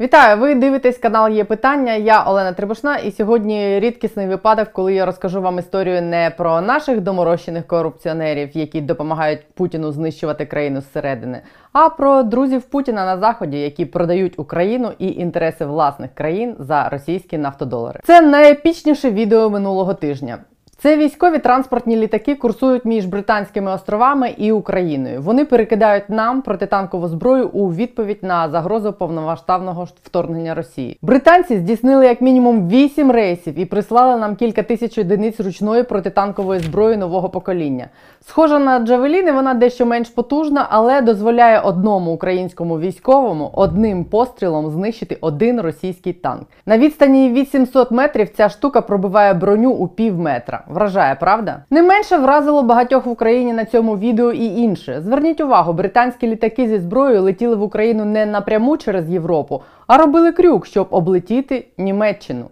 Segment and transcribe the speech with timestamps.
[0.00, 0.40] Вітаю!
[0.40, 1.94] Ви дивитесь канал Є питання.
[1.94, 7.00] Я Олена Трибушна, і сьогодні рідкісний випадок, коли я розкажу вам історію не про наших
[7.00, 11.42] доморощених корупціонерів, які допомагають Путіну знищувати країну зсередини,
[11.72, 17.38] а про друзів Путіна на заході, які продають Україну і інтереси власних країн за російські
[17.38, 18.00] нафтодолари.
[18.04, 20.38] Це найепічніше відео минулого тижня.
[20.82, 25.22] Це військові транспортні літаки курсують між Британськими островами і Україною.
[25.22, 30.98] Вони перекидають нам протитанкову зброю у відповідь на загрозу повномасштабного вторгнення Росії.
[31.02, 36.96] Британці здійснили як мінімум 8 рейсів і прислали нам кілька тисяч одиниць ручної протитанкової зброї
[36.96, 37.88] нового покоління.
[38.20, 45.18] Схожа на Джавеліни, вона дещо менш потужна, але дозволяє одному українському військовому одним пострілом знищити
[45.20, 46.46] один російський танк.
[46.66, 50.64] На відстані 800 метрів ця штука пробиває броню у пів метра.
[50.70, 51.64] Вражає, правда?
[51.70, 55.00] Не менше вразило багатьох в Україні на цьому відео і інше.
[55.00, 60.32] Зверніть увагу, британські літаки зі зброєю летіли в Україну не напряму через Європу, а робили
[60.32, 62.50] крюк, щоб облетіти Німеччину.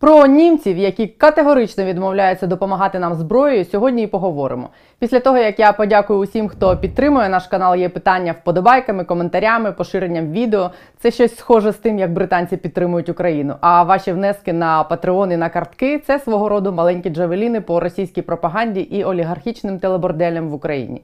[0.00, 4.68] Про німців, які категорично відмовляються допомагати нам зброєю, сьогодні і поговоримо.
[4.98, 10.32] Після того, як я подякую усім, хто підтримує наш канал, є питання вподобайками, коментарями, поширенням
[10.32, 10.70] відео.
[10.98, 13.54] Це щось схоже з тим, як британці підтримують Україну.
[13.60, 18.80] А ваші внески на патреони на картки це свого роду маленькі джавеліни по російській пропаганді
[18.80, 21.02] і олігархічним телеборделям в Україні.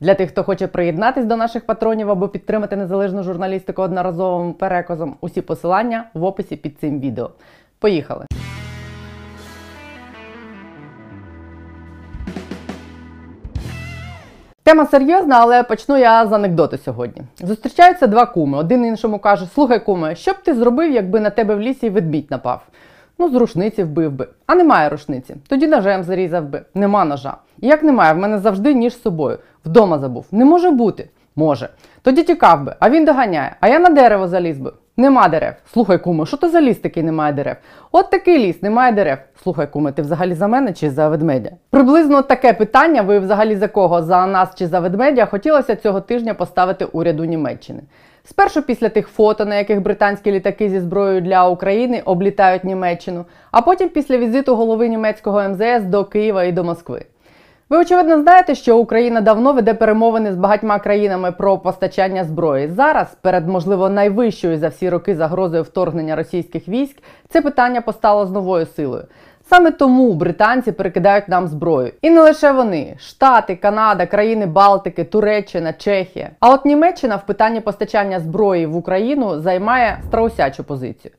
[0.00, 5.40] Для тих, хто хоче приєднатись до наших патронів або підтримати незалежну журналістику одноразовим переказом, усі
[5.40, 7.30] посилання в описі під цим відео.
[7.78, 8.26] Поїхали!
[14.64, 17.22] Тема серйозна, але почну я з анекдоту сьогодні.
[17.38, 18.58] Зустрічаються два куми.
[18.58, 22.30] Один іншому каже: Слухай, куме, що б ти зробив, якби на тебе в лісі ведмідь
[22.30, 22.62] напав?
[23.18, 24.28] Ну, з рушниці вбив би.
[24.46, 25.36] А немає рушниці.
[25.48, 26.62] Тоді ножем зарізав би.
[26.74, 27.36] Нема ножа.
[27.60, 29.38] І як немає, в мене завжди ніж з собою.
[29.64, 30.26] Вдома забув.
[30.32, 31.08] Не може бути.
[31.36, 31.68] Може.
[32.02, 34.72] Тоді тікав би, а він доганяє, а я на дерево заліз би.
[34.96, 35.54] Нема дерев.
[35.72, 37.56] Слухай, куме, що то за ліс такий немає дерев?
[37.92, 39.18] От такий ліс, немає дерев.
[39.42, 41.50] Слухай, куме, ти взагалі за мене чи за ведмедя?
[41.70, 44.02] Приблизно таке питання, ви взагалі за кого?
[44.02, 47.80] За нас чи за ведмедя, хотілося цього тижня поставити уряду Німеччини.
[48.24, 53.62] Спершу після тих фото, на яких британські літаки зі зброєю для України облітають Німеччину, а
[53.62, 57.04] потім після візиту голови німецького МЗС до Києва і до Москви.
[57.70, 62.68] Ви, очевидно, знаєте, що Україна давно веде перемовини з багатьма країнами про постачання зброї.
[62.68, 68.30] Зараз, перед можливо найвищою за всі роки загрозою вторгнення російських військ, це питання постало з
[68.30, 69.04] новою силою.
[69.50, 71.92] Саме тому британці перекидають нам зброю.
[72.02, 76.30] І не лише вони: Штати, Канада, країни Балтики, Туреччина, Чехія.
[76.40, 81.12] А от Німеччина в питанні постачання зброї в Україну займає страусячу позицію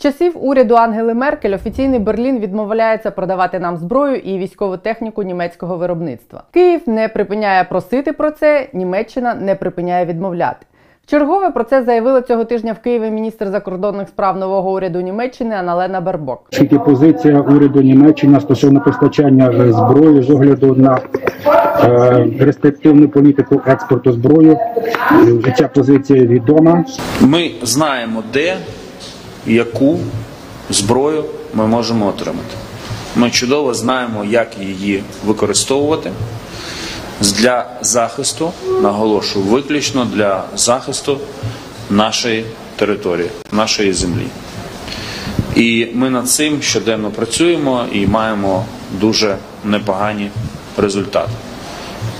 [0.00, 6.42] часів уряду Ангели Меркель офіційний Берлін відмовляється продавати нам зброю і військову техніку німецького виробництва.
[6.52, 10.66] Київ не припиняє просити про це, Німеччина не припиняє відмовляти.
[11.06, 16.00] Чергове про це заявила цього тижня в Києві міністр закордонних справ нового уряду Німеччини Аналена
[16.00, 16.46] Бербок.
[16.50, 20.98] Скільки позиція уряду Німеччини стосовно постачання е, зброї з огляду на
[21.84, 24.56] е, рестриктивну політику експорту зброї?
[25.56, 26.84] Ця позиція відома.
[27.20, 28.56] Ми знаємо, де
[29.46, 29.98] яку
[30.70, 31.24] зброю
[31.54, 32.54] ми можемо отримати.
[33.16, 36.12] Ми чудово знаємо, як її використовувати
[37.20, 38.52] для захисту,
[38.82, 41.18] наголошую, виключно для захисту
[41.90, 42.44] нашої
[42.76, 44.26] території, нашої землі.
[45.56, 48.64] І ми над цим щоденно працюємо і маємо
[49.00, 50.30] дуже непогані
[50.76, 51.30] результати.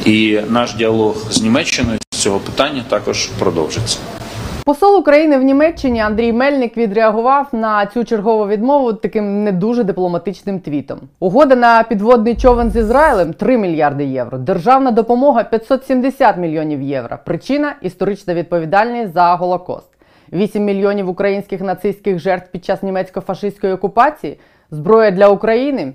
[0.05, 3.99] І наш діалог з Німеччиною з цього питання також продовжиться.
[4.65, 10.61] Посол України в Німеччині Андрій Мельник відреагував на цю чергову відмову таким не дуже дипломатичним
[10.61, 11.01] твітом.
[11.21, 14.39] Угода на підводний човен з Ізраїлем 3 мільярди євро.
[14.39, 17.19] Державна допомога 570 мільйонів євро.
[17.25, 19.89] Причина історична відповідальність за Голокост.
[20.33, 24.39] 8 мільйонів українських нацистських жертв під час німецько-фашистської окупації.
[24.71, 25.93] Зброя для України.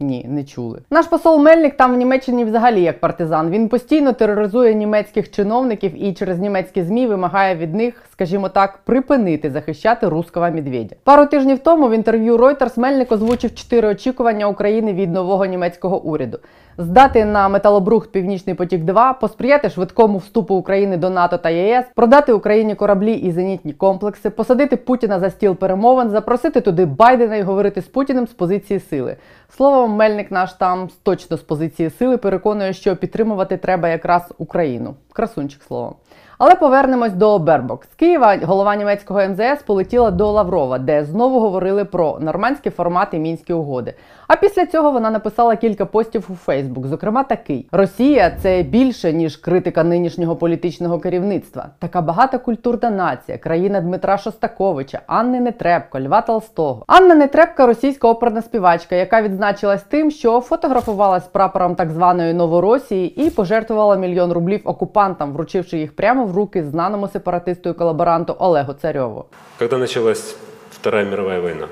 [0.00, 0.80] Ні, не чули.
[0.90, 3.50] Наш посол Мельник там в Німеччині взагалі як партизан.
[3.50, 9.50] Він постійно тероризує німецьких чиновників і через німецькі змі вимагає від них, скажімо так, припинити
[9.50, 10.96] захищати руского медведя.
[11.04, 16.38] Пару тижнів тому в інтерв'ю Reuters Мельник озвучив чотири очікування України від нового німецького уряду
[16.78, 22.32] здати на металобрухт Північний потік, 2 посприяти швидкому вступу України до НАТО та ЄС, продати
[22.32, 27.80] Україні кораблі і зенітні комплекси, посадити Путіна за стіл перемовин, запросити туди Байдена і говорити
[27.82, 29.16] з Путіним з позиції сили.
[29.56, 34.94] Словом, Мельник наш там точно з позиції сили переконує, що підтримувати треба якраз Україну.
[35.12, 35.94] Красунчик словом.
[36.38, 37.84] Але повернемось до Бербок.
[37.84, 43.18] З Києва голова німецького МЗС полетіла до Лаврова, де знову говорили про нормандський формат і
[43.18, 43.94] мінські угоди.
[44.28, 49.36] А після цього вона написала кілька постів у Фейсбук, зокрема такий: Росія це більше ніж
[49.36, 51.66] критика нинішнього політичного керівництва.
[51.78, 56.84] Така багата культурна нація, країна Дмитра Шостаковича, Анни Нетребко, Льва Толстого.
[56.86, 63.30] Анна Нетребка російська оперна співачка, яка відзначилась тим, що фотографувалась прапором так званої Новоросії і
[63.30, 69.24] пожертвувала мільйон рублів окупантам, вручивши їх прямо в руки знаному сепаратисту і колаборанту Олегу Царьову.
[69.58, 70.36] Коли почалась
[70.70, 71.68] Вторая мировая война?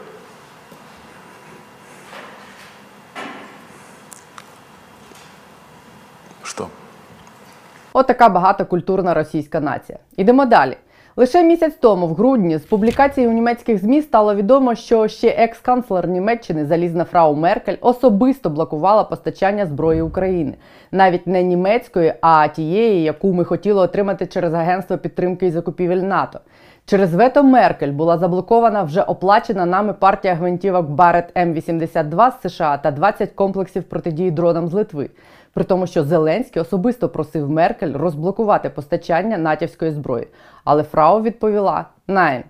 [6.42, 6.68] Что?
[7.92, 9.98] Отака багатокультурна російська нація.
[10.16, 10.76] Ідемо далі.
[11.16, 16.08] Лише місяць тому, в грудні, з публікації у німецьких ЗМІ стало відомо, що ще екс-канцлер
[16.08, 20.54] Німеччини залізна фрау Меркель особисто блокувала постачання зброї України,
[20.92, 26.40] навіть не німецької, а тієї, яку ми хотіли отримати через агентство підтримки і закупівель НАТО.
[26.86, 32.90] Через вето Меркель була заблокована вже оплачена нами партія гвинтівок Барет М82 з США та
[32.90, 35.10] 20 комплексів протидії дронам з Литви.
[35.54, 40.28] При тому, що Зеленський особисто просив Меркель розблокувати постачання натівської зброї.
[40.64, 42.42] Але Фрау відповіла: Найн.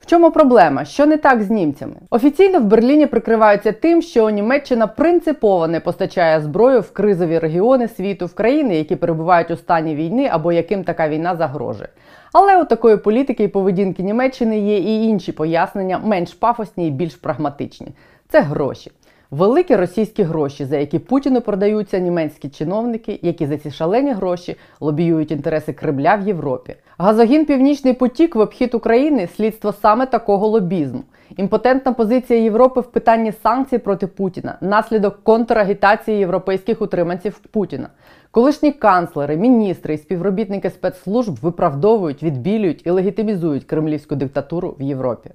[0.00, 0.84] В чому проблема?
[0.84, 1.94] Що не так з німцями?
[2.10, 8.26] Офіційно в Берліні прикриваються тим, що Німеччина принципово не постачає зброю в кризові регіони світу,
[8.26, 11.88] в країни, які перебувають у стані війни або яким така війна загрожує.
[12.32, 17.14] Але у такої політики і поведінки Німеччини є і інші пояснення, менш пафосні і більш
[17.14, 17.88] прагматичні.
[18.28, 18.90] Це гроші.
[19.30, 25.30] Великі російські гроші, за які Путіну продаються німецькі чиновники, які за ці шалені гроші лобіюють
[25.30, 26.74] інтереси Кремля в Європі.
[26.98, 31.02] Газогін Північний потік в обхід України слідство саме такого лобізму.
[31.36, 37.88] Імпотентна позиція Європи в питанні санкцій проти Путіна, наслідок контрагітації європейських утриманців Путіна.
[38.30, 45.30] Колишні канцлери, міністри і співробітники спецслужб виправдовують, відбілюють і легітимізують кремлівську диктатуру в Європі.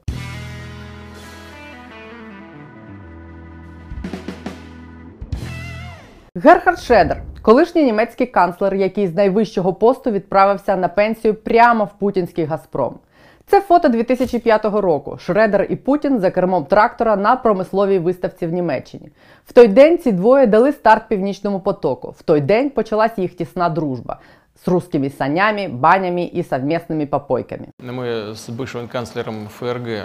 [6.43, 12.44] Герхард Шредер, колишній німецький канцлер, який з найвищого посту відправився на пенсію прямо в путінський
[12.44, 12.99] Газпром.
[13.47, 15.19] Це фото 2005 року.
[15.19, 19.09] Шредер і Путін за кермом трактора на промисловій виставці в Німеччині.
[19.47, 22.15] В той день ці двоє дали старт північному потоку.
[22.19, 24.19] В той день почалась їх тісна дружба
[24.65, 27.67] з русскими санями, банями і совместними попойками.
[27.79, 30.05] Мы с бывшим канцлером ФРГ э,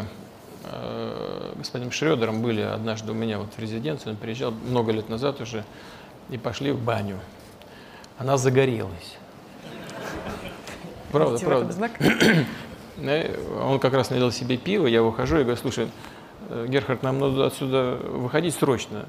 [1.57, 5.63] господином Шредером были однажды у меня вот в резиденции, он приезжал много лет назад уже,
[6.29, 7.17] и пошли в баню.
[8.17, 9.17] Она загорелась.
[11.11, 11.89] Правда, правда.
[12.97, 15.87] Э, Он как раз налил себе пиво, я выхожу и говорю, слушай,
[16.49, 19.05] э, Герхард, нам надо отсюда выходить срочно.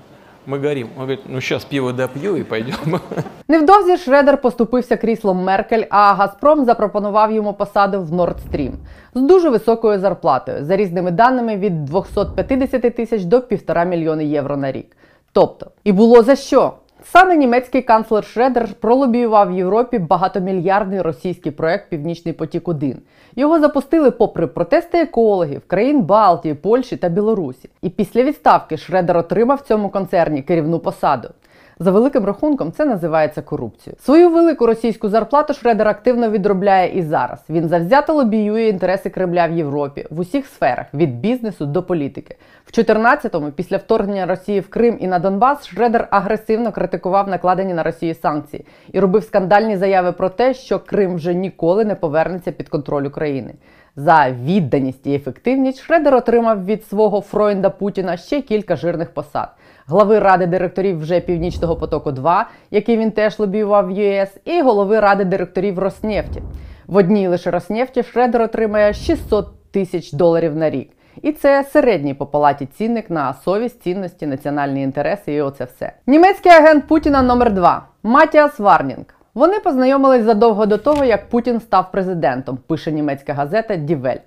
[0.47, 0.89] Мы горим.
[0.97, 3.01] Он говорит, ну сейчас пиво допью и пойдем.
[3.49, 8.73] Невдовзі Шредер поступився кріслом Меркель, а Газпром запропонував йому посаду в Nord Stream
[9.15, 14.73] з дуже високою зарплатою, за різними даними від 250 тисяч до 1,5 мільйони євро на
[14.73, 14.97] рік.
[15.33, 16.73] Тобто, і було за що?
[17.04, 23.02] Саме німецький канцлер Шредер пролобіював в Європі багатомільярдний російський проект Північний потік 1
[23.36, 27.70] Його запустили попри протести екологів, країн Балтії, Польщі та Білорусі.
[27.82, 31.30] І після відставки Шредер отримав в цьому концерні керівну посаду.
[31.82, 33.98] За великим рахунком, це називається корупцією.
[34.02, 37.40] Свою велику російську зарплату Шредер активно відробляє і зараз.
[37.50, 42.36] Він завзято лобіює інтереси Кремля в Європі в усіх сферах від бізнесу до політики.
[42.66, 47.84] В 14-му, після вторгнення Росії в Крим і на Донбас, Шредер агресивно критикував накладені на
[47.84, 52.70] Росію санкції і робив скандальні заяви про те, що Крим вже ніколи не повернеться під
[52.70, 53.54] контроль України.
[53.96, 59.50] За відданість і ефективність Шредер отримав від свого Фройнда Путіна ще кілька жирних посад.
[59.90, 65.00] Глави ради директорів вже Північного потоку 2 який він теж лобіював в ЄС, і голови
[65.00, 66.42] ради директорів Роснефті.
[66.88, 70.90] В одній лише Роснефті Шредер отримає 600 тисяч доларів на рік.
[71.22, 75.94] І це середній по палаті цінник на совість, цінності, національні інтереси і оце все.
[76.08, 79.06] Німецький агент Путіна номер 2 Матіас Варнінг.
[79.34, 84.22] Вони познайомились задовго до того, як Путін став президентом, пише німецька газета Welt.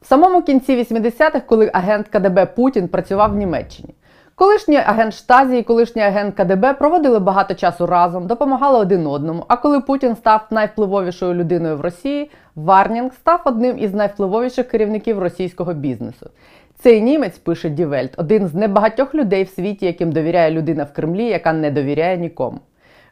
[0.00, 3.94] В самому кінці 80-х, коли агент КДБ Путін працював в Німеччині.
[4.38, 9.44] Колишній агент Штазі і колишній агент КДБ проводили багато часу разом, допомагали один одному.
[9.48, 15.74] А коли Путін став найвпливовішою людиною в Росії, Варніг став одним із найвпливовіших керівників російського
[15.74, 16.30] бізнесу.
[16.78, 20.92] Цей німець пише Die Welt, один з небагатьох людей в світі, яким довіряє людина в
[20.92, 22.58] Кремлі, яка не довіряє нікому.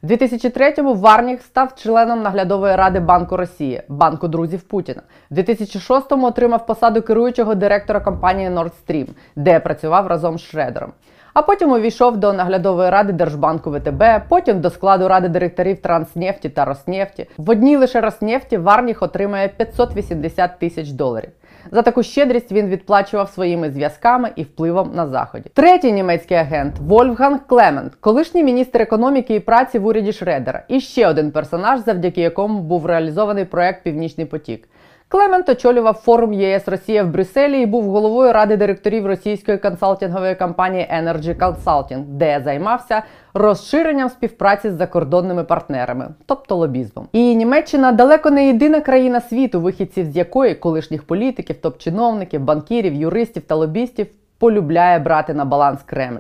[0.02, 5.02] В 2003-му Варніг став членом наглядової ради Банку Росії, банку друзів Путіна.
[5.30, 10.92] В 2006-му отримав посаду керуючого директора компанії Nord Stream, де працював разом з Шредером.
[11.34, 16.64] А потім увійшов до наглядової ради Держбанку ВТБ, потім до складу ради директорів Транснефті та
[16.64, 17.26] Роснефті.
[17.36, 21.30] В одній лише Роснефті Варніг отримає 580 тисяч доларів.
[21.72, 25.50] За таку щедрість він відплачував своїми зв'язками і впливом на заході.
[25.54, 31.08] Третій німецький агент Вольфганг Клемент, колишній міністр економіки і праці в уряді Шредера, і ще
[31.08, 34.68] один персонаж, завдяки якому був реалізований проект Північний потік.
[35.14, 40.88] Клемент очолював форум ЄС Росія в Брюсселі і був головою ради директорів російської консалтингової компанії
[40.94, 43.02] Energy Consulting, де займався
[43.34, 47.08] розширенням співпраці з закордонними партнерами, тобто лобізмом.
[47.12, 53.42] І Німеччина далеко не єдина країна світу, вихідців з якої колишніх політиків, топ-чиновників, банкірів, юристів
[53.42, 54.06] та лобістів
[54.38, 56.18] полюбляє брати на баланс Кремль.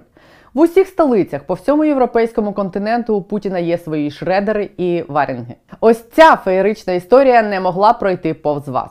[0.54, 5.54] В усіх столицях по всьому європейському континенту у Путіна є свої шредери і варінги.
[5.80, 8.90] Ось ця феєрична історія не могла пройти повз вас.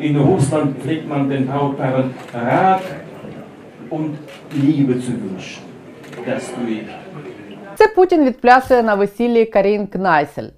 [0.00, 2.82] In Russland pflegt man den Brautpaaren Rat
[3.90, 4.10] und
[4.64, 5.62] Liebe zu wünschen.
[6.26, 7.01] Das tue.
[7.74, 10.48] Це Путін відплясує на весіллі Карін Кнайсель,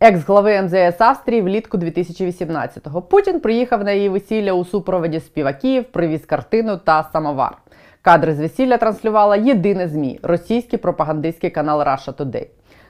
[0.00, 3.02] екс-глави МЗС Австрії влітку 2018-го.
[3.02, 7.56] Путін приїхав на її весілля у супроводі співаків, привіз картину та самовар.
[8.02, 12.46] Кадри з весілля транслювала єдине ЗМІ російський пропагандистський канал Russia Today.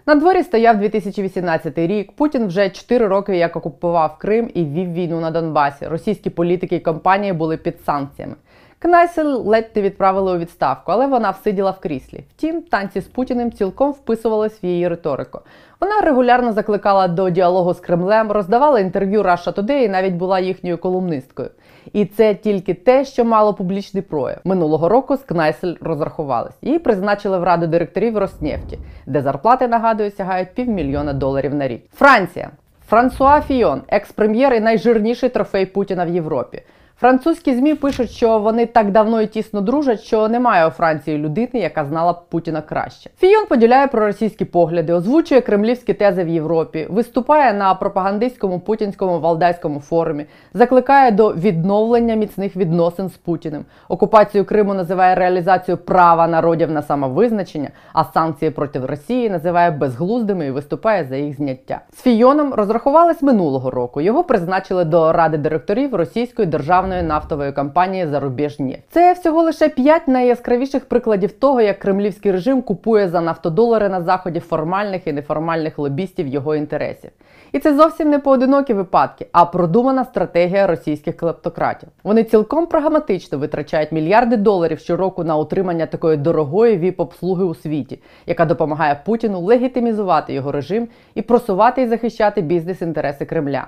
[0.06, 2.12] На дворі стояв 2018 рік.
[2.12, 5.86] Путін вже 4 роки як окупував Крим і вів війну на Донбасі.
[5.86, 8.34] Російські політики і компанії були під санкціями.
[8.80, 12.24] Кнайсель ледь не відправили у відставку, але вона всиділа в кріслі.
[12.36, 15.40] Втім, танці з Путіним цілком вписувались в її риторику.
[15.80, 20.78] Вона регулярно закликала до діалогу з Кремлем, роздавала інтерв'ю Russia Today і навіть була їхньою
[20.78, 21.50] колумнисткою.
[21.92, 24.38] І це тільки те, що мало публічний прояв.
[24.44, 26.58] Минулого року з Кнайсель розрахувались.
[26.62, 31.82] Її призначили в раду директорів Роснефті, де зарплати, нагадую, сягають півмільйона доларів на рік.
[31.94, 32.50] Франція.
[32.88, 36.62] Франсуа Фіон, екс-прем'єр і найжирніший трофей Путіна в Європі.
[37.00, 41.50] Французькі змі пишуть, що вони так давно і тісно дружать, що немає у Франції людини,
[41.52, 43.10] яка знала б Путіна краще.
[43.18, 50.26] Фійон поділяє проросійські погляди, озвучує кремлівські тези в Європі, виступає на пропагандистському путінському валдайському форумі,
[50.54, 53.64] закликає до відновлення міцних відносин з Путіним.
[53.88, 60.50] Окупацію Криму називає реалізацію права народів на самовизначення, а санкції проти Росії називає безглуздими і
[60.50, 61.80] виступає за їх зняття.
[61.92, 64.00] З Фійоном розрахувались минулого року.
[64.00, 68.82] Його призначили до ради директорів російської державної нафтової компанії Зарубіжні.
[68.90, 74.40] Це всього лише п'ять найяскравіших прикладів того, як кремлівський режим купує за нафтодолари на заході
[74.40, 77.10] формальних і неформальних лобістів його інтересів.
[77.52, 81.88] І це зовсім не поодинокі випадки, а продумана стратегія російських клептократів.
[82.04, 88.44] Вони цілком прагматично витрачають мільярди доларів щороку на утримання такої дорогої віп-обслуги у світі, яка
[88.44, 93.66] допомагає Путіну легітимізувати його режим і просувати і захищати бізнес-інтереси Кремля.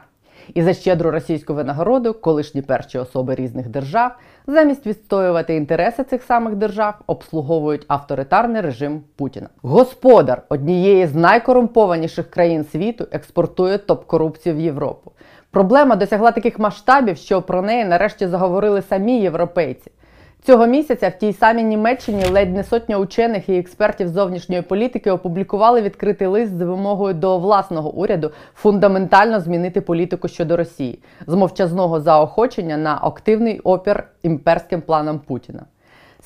[0.55, 4.11] І за щедру російську винагороду колишні перші особи різних держав,
[4.47, 9.49] замість відстоювати інтереси цих самих держав, обслуговують авторитарний режим Путіна.
[9.63, 15.13] Господар однієї з найкорумпованіших країн світу експортує топ-корупцію в Європу.
[15.51, 19.91] Проблема досягла таких масштабів, що про неї нарешті заговорили самі європейці.
[20.43, 25.83] Цього місяця в тій самій Німеччині ледь не сотня учених і експертів зовнішньої політики опублікували
[25.83, 32.77] відкритий лист з вимогою до власного уряду фундаментально змінити політику щодо Росії з мовчазного заохочення
[32.77, 35.63] на активний опір імперським планам Путіна.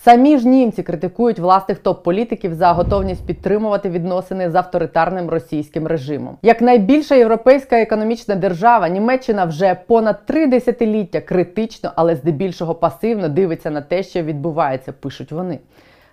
[0.04, 6.36] Самі ж німці критикують власних топ-політиків за готовність підтримувати відносини з авторитарним російським режимом.
[6.42, 13.70] Як найбільша європейська економічна держава, Німеччина вже понад три десятиліття критично, але здебільшого пасивно дивиться
[13.70, 15.58] на те, що відбувається, пишуть вони.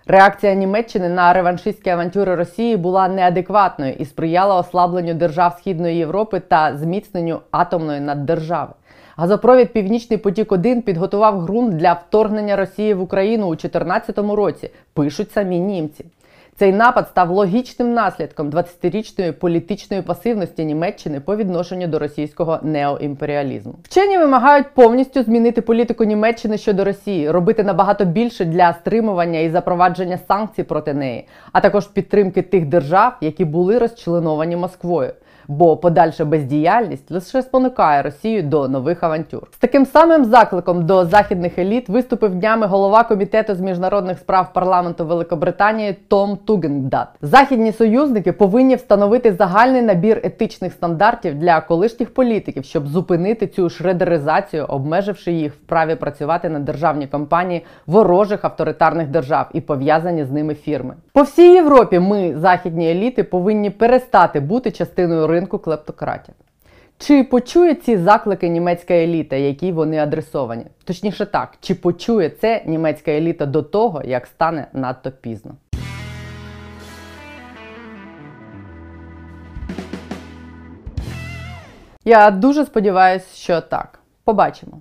[0.06, 6.76] Реакція Німеччини на реваншистські авантюри Росії була неадекватною і сприяла ослабленню держав Східної Європи та
[6.76, 8.72] зміцненню атомної наддержави.
[9.16, 15.32] Газопровід Північний потік 1 підготував ґрунт для вторгнення Росії в Україну у 2014 році, пишуть
[15.32, 16.04] самі німці.
[16.56, 23.74] Цей напад став логічним наслідком 20-річної політичної пасивності Німеччини по відношенню до російського неоімперіалізму.
[23.82, 30.18] Вчені вимагають повністю змінити політику Німеччини щодо Росії, робити набагато більше для стримування і запровадження
[30.28, 35.12] санкцій проти неї, а також підтримки тих держав, які були розчленовані Москвою.
[35.48, 39.48] Бо подальша бездіяльність лише спонукає Росію до нових авантюр.
[39.52, 45.06] З таким самим закликом до західних еліт виступив днями голова комітету з міжнародних справ парламенту
[45.06, 47.08] Великобританії Том Тугендат.
[47.22, 54.64] Західні союзники повинні встановити загальний набір етичних стандартів для колишніх політиків, щоб зупинити цю шредеризацію,
[54.64, 60.54] обмеживши їх в праві працювати на державні компанії ворожих авторитарних держав і пов'язані з ними
[60.54, 60.94] фірми.
[61.12, 66.34] По всій Європі ми, західні еліти, повинні перестати бути частиною ринку клептократів.
[66.98, 70.66] Чи почує ці заклики німецька еліта, які вони адресовані?
[70.84, 75.54] Точніше так, чи почує це німецька еліта до того, як стане надто пізно?
[82.04, 83.98] Я дуже сподіваюся, що так.
[84.24, 84.80] Побачимо.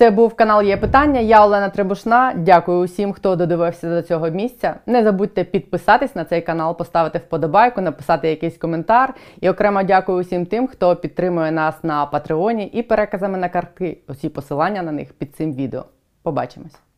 [0.00, 1.20] Це був канал Є Питання.
[1.20, 2.32] Я Олена Требушна.
[2.36, 4.74] Дякую усім, хто додивився до цього місця.
[4.86, 9.14] Не забудьте підписатись на цей канал, поставити вподобайку, написати якийсь коментар.
[9.40, 13.98] І окремо дякую усім тим, хто підтримує нас на Патреоні і переказами на картки.
[14.08, 15.84] Усі посилання на них під цим відео.
[16.22, 16.89] Побачимось!